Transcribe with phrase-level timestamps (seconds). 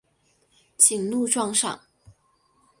[0.79, 1.79] 谨录状上。